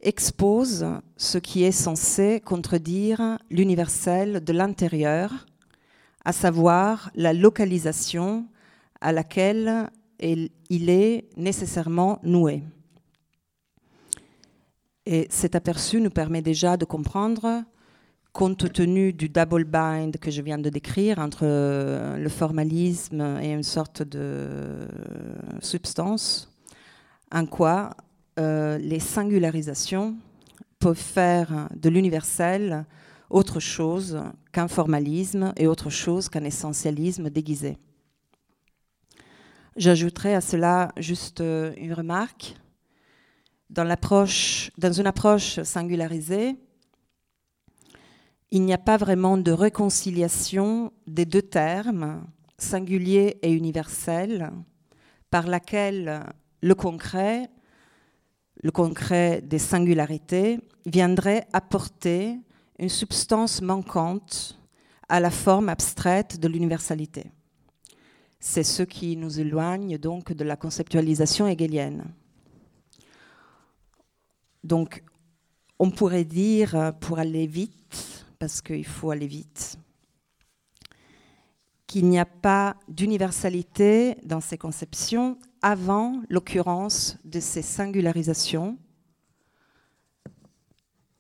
exposent 0.03 0.87
ce 1.17 1.39
qui 1.39 1.65
est 1.65 1.73
censé 1.73 2.43
contredire 2.45 3.39
l'universel 3.51 4.45
de 4.45 4.53
l'intérieur, 4.53 5.47
à 6.27 6.33
savoir 6.33 7.11
la 7.15 7.33
localisation 7.33 8.47
à 9.01 9.13
laquelle 9.13 9.89
il 10.21 10.91
est 10.91 11.31
nécessairement 11.39 12.19
noué. 12.23 12.63
Et 15.07 15.27
cet 15.31 15.55
aperçu 15.55 16.03
nous 16.03 16.11
permet 16.11 16.43
déjà 16.43 16.77
de 16.77 16.85
comprendre 16.85 17.65
compte 18.33 18.73
tenu 18.73 19.13
du 19.13 19.29
double 19.29 19.65
bind 19.65 20.17
que 20.19 20.31
je 20.31 20.43
viens 20.43 20.59
de 20.59 20.71
décrire 20.71 21.19
entre 21.19 21.41
euh, 21.43 22.17
le 22.17 22.29
formalisme 22.29 23.39
et 23.43 23.53
une 23.53 23.63
sorte 23.63 24.03
de 24.03 24.87
substance, 25.61 26.51
en 27.33 27.47
quoi 27.47 27.97
euh, 28.39 28.79
les 28.79 29.01
singularisations 29.01 30.17
peuvent 30.79 30.97
faire 30.97 31.69
de 31.75 31.89
l'universel 31.89 32.87
autre 33.29 33.61
chose 33.61 34.21
qu'un 34.53 34.69
formalisme 34.69 35.53
et 35.57 35.67
autre 35.67 35.91
chose 35.91 36.29
qu'un 36.29 36.45
essentialisme 36.45 37.31
déguisé. 37.31 37.79
J'ajouterai 39.77 40.35
à 40.35 40.41
cela 40.41 40.93
juste 40.97 41.41
euh, 41.41 41.73
une 41.77 41.93
remarque. 41.93 42.57
Dans 43.69 43.87
une 43.87 45.07
approche 45.07 45.63
singularisée, 45.63 46.57
il 48.51 48.63
n'y 48.65 48.73
a 48.73 48.79
pas 48.79 48.97
vraiment 48.97 49.37
de 49.37 49.53
réconciliation 49.53 50.93
des 51.07 51.25
deux 51.25 51.43
termes, 51.43 52.27
singulier 52.59 53.39
et 53.43 53.53
universel, 53.53 54.51
par 55.31 55.47
laquelle 55.47 56.25
le 56.61 56.75
concret, 56.75 57.49
le 58.63 58.73
concret 58.73 59.41
des 59.41 59.59
singularités, 59.59 60.59
viendrait 60.85 61.47
apporter 61.53 62.39
une 62.79 62.89
substance 62.89 63.63
manquante 63.63 64.59
à 65.09 65.21
la 65.21 65.31
forme 65.31 65.69
abstraite 65.69 66.41
de 66.41 66.49
l'universalité. 66.49 67.31
C'est 68.41 68.65
ce 68.65 68.83
qui 68.83 69.17
nous 69.17 69.39
éloigne 69.39 69.99
donc 69.99 70.33
de 70.33 70.45
la 70.45 70.57
conceptualisation 70.57 71.47
hegelienne. 71.47 72.05
Donc, 74.65 75.05
on 75.79 75.91
pourrait 75.91 76.25
dire, 76.25 76.93
pour 77.01 77.19
aller 77.19 77.47
vite, 77.47 78.27
parce 78.41 78.63
qu'il 78.63 78.87
faut 78.87 79.11
aller 79.11 79.27
vite, 79.27 79.77
qu'il 81.87 82.07
n'y 82.07 82.19
a 82.19 82.25
pas 82.25 82.75
d'universalité 82.89 84.17
dans 84.25 84.41
ces 84.41 84.57
conceptions 84.57 85.39
avant 85.61 86.23
l'occurrence 86.31 87.19
de 87.25 87.39
ces 87.39 87.61
singularisations. 87.61 88.79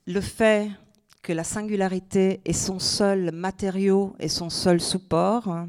Le 0.07 0.23
fait 0.23 0.71
que 1.21 1.35
la 1.35 1.45
singularité 1.45 2.41
est 2.47 2.55
son 2.55 2.79
seul 2.79 3.33
matériau 3.33 4.17
et 4.19 4.29
son 4.29 4.49
seul 4.49 4.81
support 4.81 5.67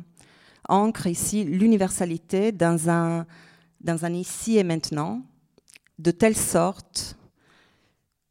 ancre 0.69 1.07
ici 1.07 1.43
l'universalité 1.43 2.53
dans 2.53 2.89
un, 2.89 3.27
dans 3.81 4.05
un 4.05 4.13
ici 4.13 4.57
et 4.57 4.63
maintenant, 4.63 5.21
de 5.99 6.11
telle 6.11 6.37
sorte 6.37 7.17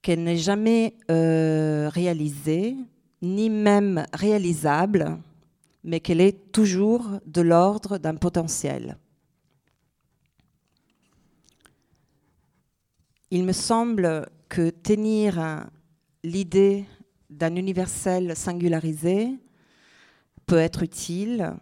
qu'elle 0.00 0.23
n'est 0.23 0.39
jamais 0.39 0.97
euh, 1.11 1.91
réalisée, 1.91 2.77
ni 3.23 3.50
même 3.50 4.05
réalisable, 4.12 5.19
mais 5.85 6.00
qu'elle 6.00 6.21
est 6.21 6.53
toujours 6.53 7.21
de 7.27 7.41
l'ordre 7.41 7.99
d'un 7.99 8.17
potentiel. 8.17 8.97
Il 13.31 13.45
me 13.45 13.53
semble 13.53 14.29
que 14.49 14.71
tenir 14.71 15.69
l'idée 16.25 16.85
d'un 17.31 17.55
universel 17.55 18.37
singularisé 18.37 19.39
peut 20.47 20.59
être 20.59 20.83
utile, 20.83 21.55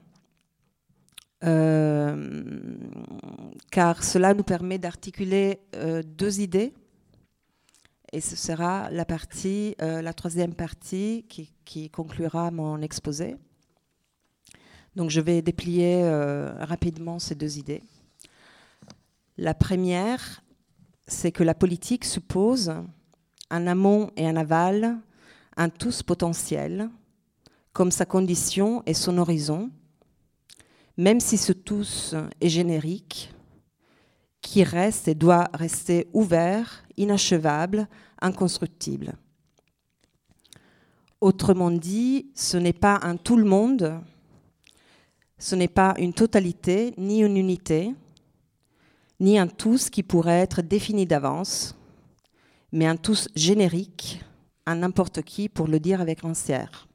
euh, 1.45 2.79
car 3.71 4.03
cela 4.03 4.35
nous 4.35 4.43
permet 4.43 4.79
d'articuler 4.79 5.61
euh, 5.77 6.03
deux 6.03 6.41
idées 6.41 6.73
et 8.13 8.21
ce 8.21 8.37
sera 8.37 8.91
la 8.91 9.05
euh, 9.83 10.13
troisième 10.13 10.55
partie 10.55 11.27
qui, 11.65 11.91
conclura 11.91 12.51
mon 12.51 12.81
exposé. 12.81 13.37
Donc 14.97 15.11
je 15.11 15.21
vais 15.21 15.43
déplier 15.43 16.03
euh, 16.03 16.53
rapidement 16.61 17.19
ces 17.19 17.35
deux 17.35 17.59
idées. 17.59 17.83
La 19.37 19.55
première, 19.55 20.43
c'est 21.07 21.31
que 21.31 21.45
la 21.45 21.55
politique 21.55 22.05
suppose 22.05 22.73
un 23.51 23.67
amont 23.67 24.11
et 24.17 24.27
un 24.27 24.37
aval, 24.37 24.99
un 25.57 25.69
tous 25.69 26.03
potentiel, 26.03 26.91
comme 27.73 27.91
sa 27.91 28.07
condition 28.07 28.83
et 28.87 28.95
son 28.95 29.19
horizon, 29.19 29.71
même 30.97 31.21
si 31.21 31.37
ce 31.37 31.53
tous 31.53 32.15
est 32.41 32.49
générique, 32.49 33.33
qui 34.41 34.65
reste 34.65 35.09
et 35.09 35.15
doit 35.15 35.49
rester 35.53 36.09
ouvert, 36.13 36.85
inachevable, 36.97 37.89
inconstructible. 38.21 39.15
Autrement 41.21 41.71
dit, 41.71 42.31
ce 42.35 42.57
n'est 42.57 42.73
pas 42.73 43.01
un 43.03 43.17
tout 43.17 43.37
le 43.37 43.45
monde, 43.45 44.01
ce 45.39 45.55
n'est 45.55 45.69
pas 45.69 45.95
une 45.99 46.13
totalité, 46.13 46.95
ni 46.97 47.21
une 47.21 47.37
unité, 47.37 47.95
ni 49.21 49.39
un 49.39 49.49
tous 49.49 49.91
qui 49.91 50.03
pourrait 50.03 50.41
être 50.41 50.63
défini 50.63 51.07
d'avance, 51.07 51.77
mais 52.73 52.87
un 52.87 52.97
tous 52.97 53.29
générique, 53.35 54.23
à 54.67 54.75
n'importe 54.75 55.23
qui 55.23 55.49
pour 55.49 55.67
le 55.67 55.81
dire 55.81 56.01
avec 56.01 56.21
rancière. 56.21 56.87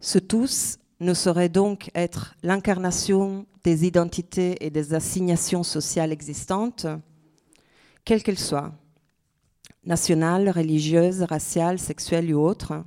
Ce 0.00 0.18
tous 0.18 0.78
ne 1.00 1.14
saurait 1.14 1.48
donc 1.48 1.90
être 1.94 2.34
l'incarnation 2.42 3.46
des 3.64 3.86
identités 3.86 4.56
et 4.64 4.70
des 4.70 4.94
assignations 4.94 5.62
sociales 5.62 6.12
existantes, 6.12 6.86
quelles 8.04 8.22
qu'elles 8.22 8.38
soient, 8.38 8.72
nationales, 9.84 10.48
religieuses, 10.50 11.22
raciales, 11.22 11.78
sexuelles 11.78 12.34
ou 12.34 12.40
autres, 12.40 12.84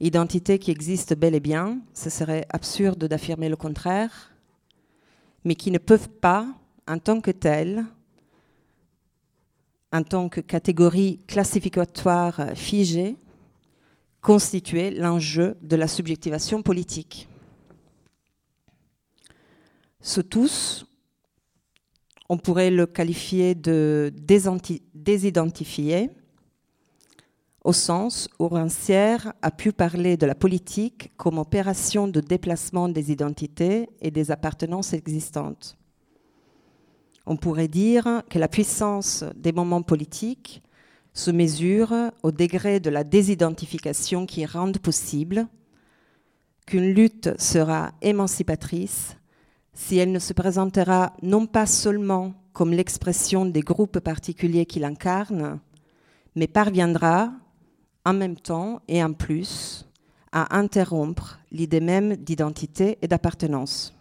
identités 0.00 0.58
qui 0.58 0.70
existent 0.70 1.14
bel 1.16 1.34
et 1.34 1.40
bien, 1.40 1.80
ce 1.94 2.10
serait 2.10 2.46
absurde 2.50 3.04
d'affirmer 3.04 3.48
le 3.48 3.56
contraire, 3.56 4.32
mais 5.44 5.54
qui 5.54 5.70
ne 5.70 5.78
peuvent 5.78 6.08
pas, 6.08 6.46
en 6.88 6.98
tant 6.98 7.20
que 7.20 7.30
telles, 7.30 7.84
en 9.92 10.02
tant 10.02 10.28
que 10.28 10.40
catégorie 10.40 11.20
classificatoire 11.26 12.50
figée, 12.54 13.16
constituer 14.22 14.90
l'enjeu 14.92 15.56
de 15.60 15.76
la 15.76 15.88
subjectivation 15.88 16.62
politique. 16.62 17.28
Ce 20.00 20.20
tous, 20.20 20.86
on 22.28 22.38
pourrait 22.38 22.70
le 22.70 22.86
qualifier 22.86 23.54
de 23.54 24.12
désidentifié, 24.94 26.10
au 27.64 27.72
sens 27.72 28.28
où 28.38 28.48
Rancière 28.48 29.32
a 29.42 29.50
pu 29.50 29.72
parler 29.72 30.16
de 30.16 30.26
la 30.26 30.34
politique 30.34 31.12
comme 31.16 31.38
opération 31.38 32.08
de 32.08 32.20
déplacement 32.20 32.88
des 32.88 33.12
identités 33.12 33.88
et 34.00 34.10
des 34.10 34.30
appartenances 34.30 34.92
existantes. 34.92 35.76
On 37.26 37.36
pourrait 37.36 37.68
dire 37.68 38.22
que 38.28 38.38
la 38.38 38.48
puissance 38.48 39.24
des 39.36 39.52
moments 39.52 39.82
politiques 39.82 40.62
se 41.14 41.30
mesure 41.30 41.92
au 42.22 42.32
degré 42.32 42.80
de 42.80 42.90
la 42.90 43.04
désidentification 43.04 44.26
qui 44.26 44.46
rende 44.46 44.78
possible 44.78 45.46
qu'une 46.66 46.92
lutte 46.92 47.38
sera 47.40 47.92
émancipatrice 48.00 49.16
si 49.74 49.96
elle 49.96 50.12
ne 50.12 50.18
se 50.18 50.32
présentera 50.32 51.14
non 51.22 51.46
pas 51.46 51.66
seulement 51.66 52.34
comme 52.52 52.72
l'expression 52.72 53.46
des 53.46 53.60
groupes 53.60 54.00
particuliers 54.00 54.66
qui 54.66 54.78
l'incarnent, 54.78 55.60
mais 56.34 56.46
parviendra 56.46 57.32
en 58.04 58.12
même 58.12 58.36
temps 58.36 58.82
et 58.88 59.02
en 59.02 59.12
plus 59.12 59.88
à 60.32 60.56
interrompre 60.56 61.38
l'idée 61.50 61.80
même 61.80 62.16
d'identité 62.16 62.98
et 63.02 63.08
d'appartenance. 63.08 63.94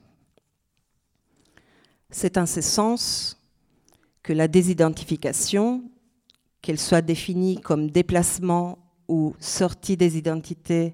C'est 2.10 2.38
en 2.38 2.46
ce 2.46 2.62
sens 2.62 3.42
que 4.24 4.34
la 4.34 4.48
désidentification 4.48 5.84
qu'elle 6.62 6.80
soit 6.80 7.02
définie 7.02 7.60
comme 7.60 7.90
déplacement 7.90 8.78
ou 9.08 9.36
sortie 9.40 9.98
des 9.98 10.18
identités 10.18 10.94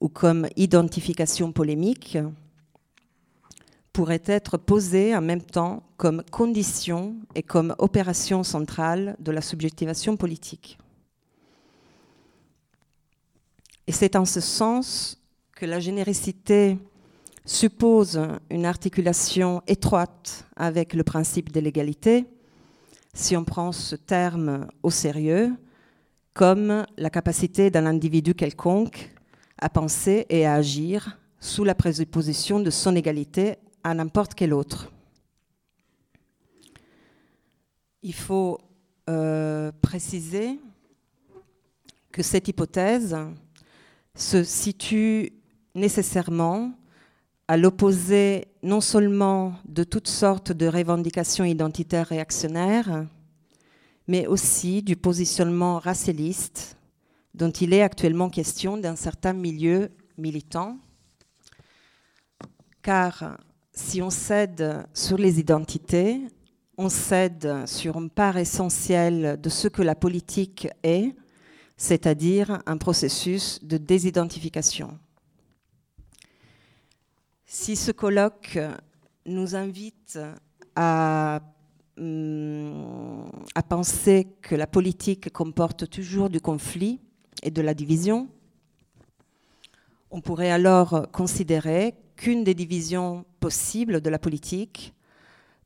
ou 0.00 0.08
comme 0.08 0.46
identification 0.56 1.52
polémique, 1.52 2.18
pourrait 3.92 4.22
être 4.26 4.58
posée 4.58 5.16
en 5.16 5.22
même 5.22 5.40
temps 5.40 5.82
comme 5.96 6.22
condition 6.30 7.16
et 7.34 7.42
comme 7.42 7.74
opération 7.78 8.42
centrale 8.42 9.16
de 9.20 9.32
la 9.32 9.40
subjectivation 9.40 10.18
politique. 10.18 10.76
Et 13.86 13.92
c'est 13.92 14.16
en 14.16 14.26
ce 14.26 14.40
sens 14.40 15.18
que 15.54 15.64
la 15.64 15.80
généricité 15.80 16.76
suppose 17.46 18.20
une 18.50 18.66
articulation 18.66 19.62
étroite 19.66 20.44
avec 20.56 20.92
le 20.92 21.04
principe 21.04 21.52
de 21.52 21.60
l'égalité, 21.60 22.26
si 23.16 23.34
on 23.34 23.44
prend 23.44 23.72
ce 23.72 23.96
terme 23.96 24.68
au 24.82 24.90
sérieux, 24.90 25.54
comme 26.34 26.84
la 26.98 27.08
capacité 27.08 27.70
d'un 27.70 27.86
individu 27.86 28.34
quelconque 28.34 29.10
à 29.58 29.70
penser 29.70 30.26
et 30.28 30.44
à 30.44 30.54
agir 30.54 31.18
sous 31.40 31.64
la 31.64 31.74
présupposition 31.74 32.60
de 32.60 32.70
son 32.70 32.94
égalité 32.94 33.56
à 33.82 33.94
n'importe 33.94 34.34
quel 34.34 34.52
autre. 34.52 34.92
Il 38.02 38.14
faut 38.14 38.58
euh, 39.08 39.72
préciser 39.80 40.60
que 42.12 42.22
cette 42.22 42.48
hypothèse 42.48 43.16
se 44.14 44.44
situe 44.44 45.32
nécessairement 45.74 46.72
à 47.48 47.56
l'opposé 47.56 48.48
non 48.62 48.80
seulement 48.80 49.54
de 49.66 49.84
toutes 49.84 50.08
sortes 50.08 50.52
de 50.52 50.66
revendications 50.66 51.44
identitaires 51.44 52.08
réactionnaires, 52.08 53.06
mais 54.08 54.26
aussi 54.26 54.82
du 54.82 54.96
positionnement 54.96 55.78
racialiste 55.78 56.76
dont 57.34 57.50
il 57.50 57.72
est 57.72 57.82
actuellement 57.82 58.30
question 58.30 58.76
dans 58.76 58.96
certains 58.96 59.34
milieux 59.34 59.90
militants. 60.16 60.78
Car 62.82 63.38
si 63.72 64.00
on 64.00 64.10
cède 64.10 64.86
sur 64.94 65.18
les 65.18 65.38
identités, 65.38 66.22
on 66.78 66.88
cède 66.88 67.66
sur 67.66 67.98
une 67.98 68.10
part 68.10 68.38
essentielle 68.38 69.38
de 69.40 69.48
ce 69.50 69.68
que 69.68 69.82
la 69.82 69.94
politique 69.94 70.68
est, 70.82 71.14
c'est-à-dire 71.76 72.62
un 72.64 72.78
processus 72.78 73.62
de 73.62 73.76
désidentification. 73.76 74.98
Si 77.48 77.76
ce 77.76 77.92
colloque 77.92 78.58
nous 79.24 79.54
invite 79.54 80.18
à, 80.74 81.40
hum, 81.96 83.30
à, 83.54 83.62
penser 83.62 84.26
que 84.42 84.56
la 84.56 84.66
politique 84.66 85.32
comporte 85.32 85.88
toujours 85.88 86.28
du 86.28 86.40
conflit 86.40 87.00
et 87.44 87.52
de 87.52 87.62
la 87.62 87.72
division, 87.72 88.28
on 90.10 90.20
pourrait 90.20 90.50
alors 90.50 91.06
considérer 91.12 91.94
qu'une 92.16 92.42
des 92.42 92.54
divisions 92.54 93.24
possibles 93.38 94.00
de 94.00 94.10
la 94.10 94.18
politique 94.18 94.92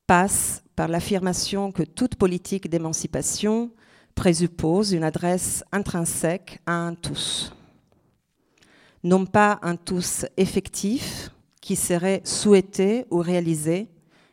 passe 0.05 0.63
par 0.75 0.87
l'affirmation 0.87 1.71
que 1.71 1.83
toute 1.83 2.15
politique 2.15 2.69
d'émancipation 2.69 3.71
présuppose 4.13 4.91
une 4.91 5.03
adresse 5.03 5.63
intrinsèque 5.71 6.59
à 6.67 6.73
un 6.73 6.93
tous. 6.93 7.55
non 9.03 9.25
pas 9.25 9.57
un 9.63 9.77
tous 9.77 10.27
effectif 10.37 11.31
qui 11.61 11.75
serait 11.75 12.21
souhaité 12.25 13.05
ou 13.11 13.19
réalisé, 13.19 13.87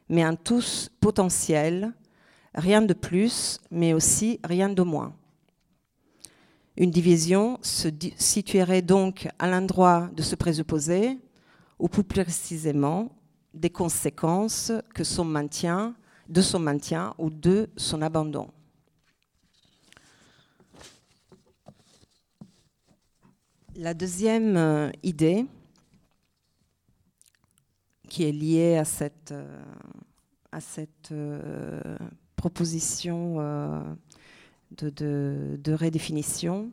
mais 0.08 0.22
un 0.22 0.34
tous 0.34 0.90
potentiel, 1.00 1.92
rien 2.54 2.82
de 2.82 2.94
plus, 2.94 3.60
mais 3.70 3.92
aussi 3.92 4.40
rien 4.42 4.70
de 4.70 4.82
moins. 4.82 5.14
Une 6.76 6.90
division 6.90 7.58
se 7.60 7.88
situerait 8.16 8.82
donc 8.82 9.28
à 9.38 9.48
l'endroit 9.48 10.08
de 10.14 10.22
ce 10.22 10.34
présupposé, 10.34 11.18
ou 11.78 11.88
plus 11.88 12.04
précisément 12.04 13.10
des 13.54 13.70
conséquences 13.70 14.72
que 14.94 15.04
son 15.04 15.24
maintien, 15.24 15.94
de 16.28 16.40
son 16.40 16.58
maintien 16.58 17.14
ou 17.18 17.30
de 17.30 17.68
son 17.76 18.02
abandon. 18.02 18.48
La 23.76 23.94
deuxième 23.94 24.56
euh, 24.56 24.90
idée, 25.04 25.46
qui 28.08 28.24
est 28.24 28.32
liée 28.32 28.76
à 28.76 28.84
cette, 28.84 29.32
euh, 29.32 29.56
euh, 31.12 31.96
proposition 32.36 33.36
de, 34.76 34.90
de, 34.90 35.72
redéfinition, 35.72 36.70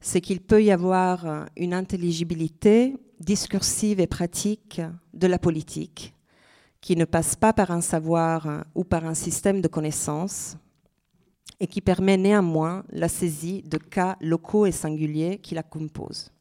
c'est 0.00 0.20
qu'il 0.20 0.40
peut 0.40 0.62
y 0.62 0.70
avoir 0.70 1.46
une 1.56 1.74
intelligibilité 1.74 2.96
discursive 3.20 4.00
et 4.00 4.06
pratique 4.06 4.80
de 5.14 5.26
la 5.26 5.38
politique 5.38 6.14
qui 6.80 6.96
ne 6.96 7.04
passe 7.04 7.36
pas 7.36 7.52
par 7.52 7.70
un 7.70 7.80
savoir 7.80 8.64
ou 8.74 8.84
par 8.84 9.04
un 9.04 9.14
système 9.14 9.60
de 9.60 9.68
connaissances, 9.68 10.56
et 11.62 11.68
qui 11.68 11.80
permet 11.80 12.16
néanmoins 12.16 12.84
la 12.90 13.08
saisie 13.08 13.62
de 13.62 13.78
cas 13.78 14.16
locaux 14.20 14.66
et 14.66 14.72
singuliers 14.72 15.38
qui 15.38 15.54
la 15.54 15.62
composent. 15.62 16.32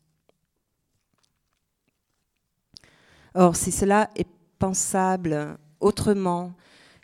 Or, 3.33 3.55
si 3.55 3.71
cela 3.71 4.09
est 4.15 4.27
pensable 4.59 5.57
autrement 5.79 6.53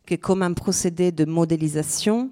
que 0.05 0.15
comme 0.15 0.41
un 0.41 0.53
procédé 0.53 1.11
de 1.11 1.25
modélisation, 1.25 2.31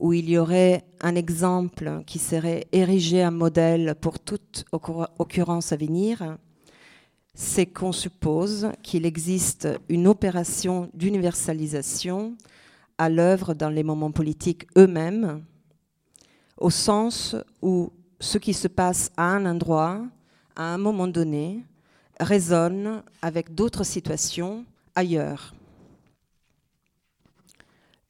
où 0.00 0.12
il 0.12 0.28
y 0.28 0.36
aurait 0.36 0.84
un 1.00 1.14
exemple 1.14 2.02
qui 2.06 2.18
serait 2.18 2.66
érigé 2.72 3.24
en 3.24 3.30
modèle 3.30 3.94
pour 4.00 4.18
toute 4.18 4.64
occurrence 4.72 5.72
à 5.72 5.76
venir, 5.76 6.36
c'est 7.34 7.66
qu'on 7.66 7.92
suppose 7.92 8.70
qu'il 8.82 9.06
existe 9.06 9.68
une 9.88 10.08
opération 10.08 10.90
d'universalisation 10.92 12.36
à 12.98 13.08
l'œuvre 13.08 13.54
dans 13.54 13.70
les 13.70 13.84
moments 13.84 14.10
politiques 14.10 14.66
eux-mêmes, 14.76 15.44
au 16.58 16.70
sens 16.70 17.36
où 17.62 17.90
ce 18.18 18.38
qui 18.38 18.54
se 18.54 18.68
passe 18.68 19.10
à 19.16 19.24
un 19.24 19.46
endroit, 19.46 20.02
à 20.56 20.74
un 20.74 20.78
moment 20.78 21.08
donné, 21.08 21.64
résonne 22.22 23.02
avec 23.20 23.54
d'autres 23.54 23.84
situations 23.84 24.64
ailleurs. 24.94 25.54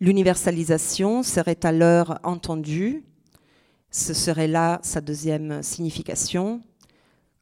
L'universalisation 0.00 1.22
serait 1.22 1.64
alors 1.64 2.18
entendue, 2.24 3.04
ce 3.90 4.14
serait 4.14 4.48
là 4.48 4.80
sa 4.82 5.00
deuxième 5.00 5.62
signification, 5.62 6.60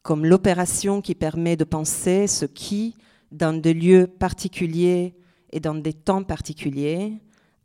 comme 0.03 0.27
l'opération 0.27 1.01
qui 1.01 1.15
permet 1.15 1.57
de 1.57 1.65
penser 1.65 2.27
ce 2.27 2.45
qui, 2.45 2.97
dans 3.33 3.59
des 3.59 3.75
lieux 3.75 4.07
particuliers 4.07 5.15
et 5.53 5.61
dans 5.61 5.75
des 5.75 5.93
temps 5.93 6.23
particuliers, 6.23 7.15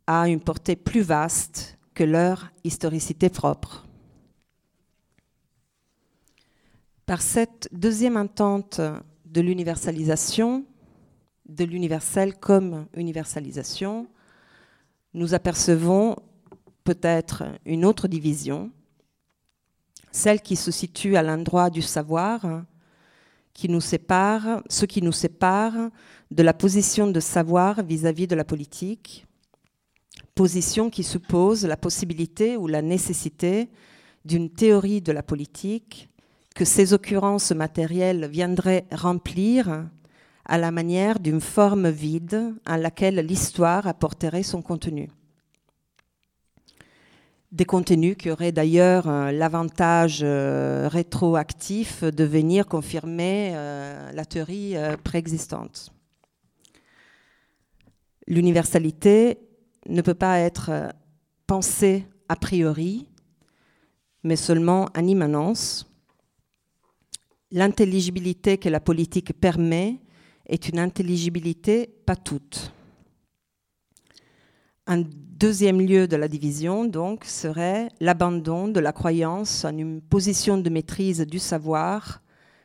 a 0.06 0.28
une 0.28 0.40
portée 0.40 0.76
plus 0.76 1.02
vaste 1.02 1.78
que 1.94 2.04
leur 2.04 2.50
historicité 2.62 3.28
propre. 3.28 3.85
Par 7.06 7.22
cette 7.22 7.68
deuxième 7.70 8.16
entente 8.16 8.80
de 9.26 9.40
l'universalisation, 9.40 10.64
de 11.48 11.62
l'universel 11.62 12.34
comme 12.36 12.88
universalisation, 12.96 14.08
nous 15.14 15.32
apercevons 15.32 16.16
peut-être 16.82 17.44
une 17.64 17.84
autre 17.84 18.08
division, 18.08 18.72
celle 20.10 20.40
qui 20.40 20.56
se 20.56 20.72
situe 20.72 21.16
à 21.16 21.22
l'endroit 21.22 21.70
du 21.70 21.80
savoir, 21.80 22.64
qui 23.54 23.68
nous 23.68 23.80
sépare, 23.80 24.64
ce 24.68 24.84
qui 24.84 25.00
nous 25.00 25.12
sépare 25.12 25.90
de 26.32 26.42
la 26.42 26.54
position 26.54 27.06
de 27.06 27.20
savoir 27.20 27.84
vis-à-vis 27.84 28.24
-vis 28.24 28.30
de 28.30 28.34
la 28.34 28.44
politique, 28.44 29.26
position 30.34 30.90
qui 30.90 31.04
suppose 31.04 31.64
la 31.64 31.76
possibilité 31.76 32.56
ou 32.56 32.66
la 32.66 32.82
nécessité 32.82 33.70
d'une 34.24 34.50
théorie 34.50 35.00
de 35.00 35.12
la 35.12 35.22
politique 35.22 36.10
que 36.56 36.64
ces 36.64 36.94
occurrences 36.94 37.52
matérielles 37.52 38.26
viendraient 38.26 38.86
remplir 38.90 39.84
à 40.46 40.58
la 40.58 40.70
manière 40.70 41.20
d'une 41.20 41.42
forme 41.42 41.90
vide 41.90 42.54
à 42.64 42.78
laquelle 42.78 43.16
l'histoire 43.16 43.86
apporterait 43.86 44.42
son 44.42 44.62
contenu. 44.62 45.10
Des 47.52 47.66
contenus 47.66 48.16
qui 48.16 48.30
auraient 48.30 48.52
d'ailleurs 48.52 49.08
euh, 49.08 49.30
l'avantage 49.32 50.20
euh, 50.22 50.88
rétroactif 50.90 52.02
de 52.02 52.24
venir 52.24 52.66
confirmer 52.66 53.52
euh, 53.54 54.10
la 54.12 54.24
théorie 54.24 54.74
préexistante. 55.04 55.92
L'universalité 58.26 59.38
ne 59.88 60.02
peut 60.02 60.14
pas 60.14 60.40
être 60.40 60.70
euh, 60.70 60.88
pensé 61.46 62.06
a 62.28 62.34
priori, 62.34 63.06
mais 64.24 64.36
seulement 64.36 64.88
en 64.96 65.06
immanence. 65.06 65.88
L'intelligibilité 67.52 68.58
que 68.58 68.68
la 68.68 68.80
politique 68.80 69.32
permet 69.38 70.00
est 70.46 70.68
une 70.68 70.78
intelligibilité 70.78 71.88
pas 72.04 72.16
toute. 72.16 72.72
Un 74.86 75.02
deuxième 75.02 75.80
lieu 75.80 76.08
de 76.08 76.16
la 76.16 76.28
division, 76.28 76.84
donc, 76.84 77.24
serait 77.24 77.88
l'abandon 78.00 78.68
de 78.68 78.80
la 78.80 78.92
croyance 78.92 79.64
en 79.64 79.76
une 79.76 80.00
position 80.00 80.58
de 80.58 80.70
maîtrise 80.70 81.20
du 81.20 81.38
savoir 81.38 82.22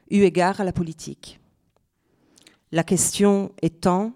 eu 0.09 0.21
égard 0.21 0.61
à 0.61 0.63
la 0.63 0.73
politique. 0.73 1.39
La 2.71 2.83
question 2.83 3.51
étant 3.61 4.13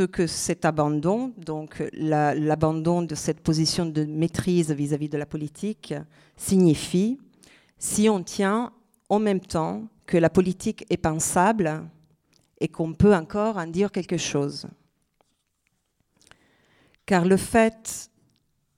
ce 0.00 0.04
que 0.06 0.26
cet 0.26 0.64
abandon, 0.64 1.34
donc 1.36 1.84
l'abandon 1.92 3.02
de 3.02 3.14
cette 3.14 3.40
position 3.40 3.84
de 3.84 4.06
maîtrise 4.06 4.72
vis-à-vis 4.72 5.10
de 5.10 5.18
la 5.18 5.26
politique, 5.26 5.92
signifie 6.38 7.18
si 7.76 8.08
on 8.08 8.22
tient 8.22 8.72
en 9.10 9.18
même 9.18 9.40
temps 9.40 9.88
que 10.06 10.16
la 10.16 10.30
politique 10.30 10.86
est 10.88 10.96
pensable 10.96 11.82
et 12.58 12.68
qu'on 12.68 12.94
peut 12.94 13.14
encore 13.14 13.58
en 13.58 13.66
dire 13.66 13.92
quelque 13.92 14.16
chose. 14.16 14.68
Car 17.04 17.26
le 17.26 17.36
fait 17.36 18.10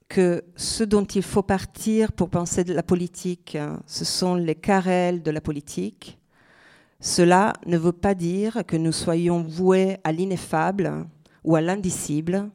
que 0.09 0.43
ce 0.57 0.83
dont 0.83 1.05
il 1.05 1.23
faut 1.23 1.45
partir 1.45 2.11
pour 2.11 2.31
penser 2.31 2.65
de 2.65 2.75
la 2.75 2.83
politique, 2.83 3.57
ce 3.87 4.05
sont 4.05 4.35
les 4.35 4.57
querelles 4.57 5.23
de 5.23 5.31
la 5.31 5.41
politique, 5.41 6.19
cela 7.03 7.53
ne 7.67 7.77
veut 7.77 7.93
pas 7.93 8.15
dire 8.15 8.63
que 8.65 8.77
nous 8.77 8.93
soyons 8.93 9.43
voués 9.43 9.99
à 10.05 10.13
l'ineffable 10.13 11.05
ou 11.43 11.57
à 11.57 11.61
l'indicible, 11.61 12.49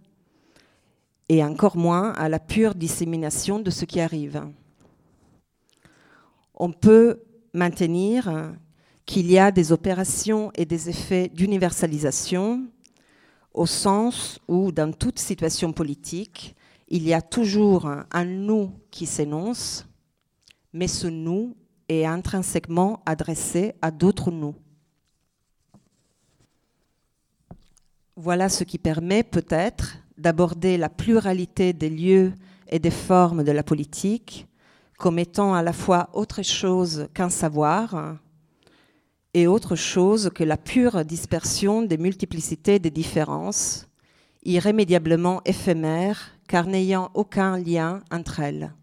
et 1.28 1.44
encore 1.44 1.76
moins 1.76 2.14
à 2.14 2.30
la 2.30 2.40
pure 2.40 2.74
dissémination 2.74 3.60
de 3.60 3.70
ce 3.70 3.84
qui 3.84 4.00
arrive. 4.00 4.42
On 6.56 6.72
peut 6.72 7.20
maintenir 7.54 8.54
qu'il 9.06 9.30
y 9.30 9.38
a 9.38 9.52
des 9.52 9.74
opérations 9.74 10.50
et 10.56 10.66
des 10.66 10.90
effets 10.90 11.28
d'universalisation 11.28 12.68
au 13.54 13.66
sens 13.66 14.40
où, 14.48 14.72
dans 14.72 14.94
toute 14.94 15.20
situation 15.20 15.74
politique, 15.74 16.56
il 16.88 17.04
y 17.06 17.14
a 17.14 17.22
toujours 17.22 17.92
un 18.12 18.26
nous 18.26 18.72
qui 18.92 19.08
s'énonce, 19.08 19.86
mais 20.72 20.88
ce 20.88 21.08
nous 21.08 21.54
est 21.89 22.06
intrinsèquement 22.06 23.02
adressé 23.06 23.73
à 23.82 23.91
d'autres 23.91 24.32
nous. 24.32 24.56
Voilà 28.15 28.50
ce 28.50 28.63
qui 28.63 28.78
permet 28.78 29.23
peut-être 29.23 29.97
d'aborder 30.17 30.78
la 30.78 30.89
pluralité 30.89 31.73
des 31.73 31.89
lieux 31.89 32.34
et 32.67 32.80
des 32.80 32.91
formes 32.91 33.43
de 33.43 33.52
la 33.52 33.63
politique 33.63 34.47
comme 34.97 35.19
étant 35.19 35.54
à 35.54 35.62
la 35.62 35.73
fois 35.73 36.10
autre 36.13 36.41
chose 36.41 37.08
qu'un 37.13 37.30
savoir 37.30 38.17
et 39.34 39.45
autre 39.45 39.76
chose 39.76 40.32
que 40.34 40.43
la 40.43 40.58
pure 40.58 41.06
dispersion 41.06 41.84
des 41.84 42.00
multiplicités 42.00 42.80
des 42.80 42.89
différences, 42.89 43.88
irrémédiablement 44.43 45.41
éphémères 45.45 46.32
car 46.47 46.65
n'ayant 46.65 47.12
aucun 47.13 47.58
lien 47.60 48.02
entre 48.10 48.39
elles. 48.39 48.73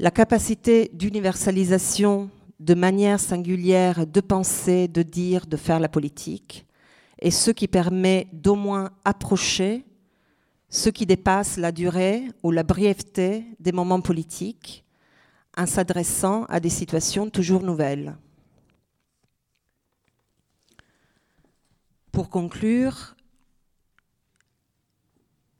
La 0.00 0.10
capacité 0.10 0.90
d'universalisation 0.94 2.30
de 2.58 2.72
manière 2.72 3.20
singulière 3.20 4.06
de 4.06 4.22
penser, 4.22 4.88
de 4.88 5.02
dire, 5.02 5.44
de 5.44 5.58
faire 5.58 5.78
la 5.78 5.90
politique 5.90 6.66
est 7.18 7.30
ce 7.30 7.50
qui 7.50 7.68
permet 7.68 8.26
d'au 8.32 8.54
moins 8.54 8.92
approcher 9.04 9.84
ce 10.70 10.88
qui 10.88 11.04
dépasse 11.04 11.58
la 11.58 11.70
durée 11.70 12.22
ou 12.42 12.50
la 12.50 12.62
brièveté 12.62 13.44
des 13.60 13.72
moments 13.72 14.00
politiques 14.00 14.86
en 15.54 15.66
s'adressant 15.66 16.44
à 16.44 16.60
des 16.60 16.70
situations 16.70 17.28
toujours 17.28 17.62
nouvelles. 17.62 18.16
Pour 22.10 22.30
conclure, 22.30 23.16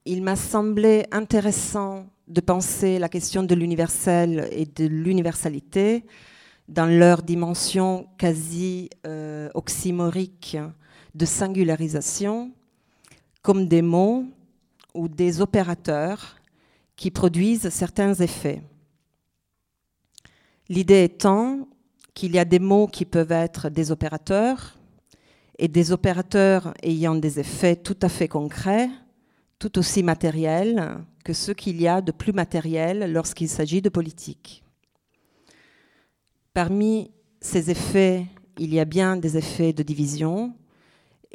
il 0.07 0.23
m'a 0.23 0.37
semblé 0.37 1.05
intéressant 1.13 2.07
de 2.31 2.41
penser 2.41 3.01
la 3.01 3.09
question 3.09 3.43
de 3.43 3.55
l'universel 3.57 4.49
et 4.53 4.65
de 4.65 4.87
l'universalité 4.87 6.05
dans 6.69 6.87
leur 6.87 7.23
dimension 7.23 8.07
quasi 8.19 8.89
euh, 9.05 9.51
oxymorique 9.55 10.57
de 11.13 11.25
singularisation 11.25 12.53
comme 13.43 13.67
des 13.67 13.83
mots 13.83 14.25
ou 14.95 15.09
des 15.09 15.41
opérateurs 15.41 16.37
qui 16.95 17.11
produisent 17.11 17.69
certains 17.71 18.15
effets. 18.15 18.63
L'idée 20.69 21.03
étant 21.03 21.67
qu'il 22.15 22.33
y 22.33 22.39
a 22.39 22.45
des 22.45 22.61
mots 22.61 22.87
qui 22.87 23.07
peuvent 23.07 23.33
être 23.33 23.71
des 23.71 23.91
opérateurs 23.91 24.79
et 25.59 25.67
des 25.67 25.91
opérateurs 25.91 26.75
ayant 26.85 27.17
des 27.17 27.41
effets 27.41 27.75
tout 27.75 27.99
à 28.03 28.09
fait 28.09 28.29
concrets, 28.29 28.89
tout 29.59 29.79
aussi 29.79 30.05
matériels 30.05 31.05
que 31.25 31.33
ceux 31.33 31.55
qu'il 31.55 31.81
y 31.81 31.89
a 31.89 32.01
de 32.01 32.13
plus 32.13 32.33
matériels 32.33 33.13
lorsqu'il 33.13 33.49
s'agit 33.49 33.83
de 33.83 33.89
politique. 33.89 34.63
Parmi 36.55 37.11
ces 37.41 37.71
effets, 37.71 38.27
il 38.59 38.75
y 38.75 38.81
a 38.81 38.85
bien 38.85 39.17
des 39.17 39.37
effets 39.37 39.73
de 39.73 39.83
division, 39.83 40.55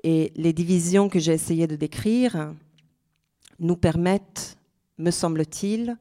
et 0.04 0.32
les 0.36 0.54
divisions 0.54 1.10
que 1.10 1.20
j'ai 1.20 1.34
essayé 1.34 1.68
de 1.68 1.76
décrire 1.76 2.54
nous 3.60 3.78
permettent, 3.78 4.58
me 4.98 5.12
semble-t-il, 5.12 5.98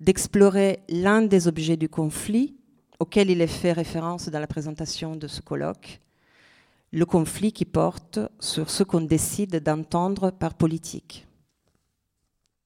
d'explorer 0.00 0.80
l'un 0.88 1.22
des 1.22 1.48
objets 1.48 1.76
du 1.76 1.88
conflit 1.88 2.54
auquel 3.00 3.30
il 3.30 3.40
est 3.40 3.46
fait 3.46 3.72
référence 3.72 4.28
dans 4.28 4.40
la 4.40 4.46
présentation 4.46 5.16
de 5.16 5.26
ce 5.28 5.40
colloque, 5.40 6.00
le 6.92 7.04
conflit 7.04 7.52
qui 7.52 7.64
porte 7.64 8.18
sur 8.40 8.70
ce 8.70 8.82
qu'on 8.82 9.00
décide 9.00 9.62
d'entendre 9.62 10.30
par 10.30 10.54
politique. 10.54 11.27